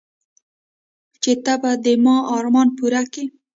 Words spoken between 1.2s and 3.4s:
چې ته به د ما ارمان پوره كيې.